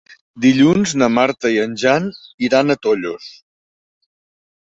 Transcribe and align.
Dilluns 0.43 0.93
na 1.01 1.09
Marta 1.17 1.51
i 1.57 1.59
en 1.65 1.75
Jan 1.83 2.09
iran 2.47 2.75
a 2.75 2.79
Tollos. 2.87 3.27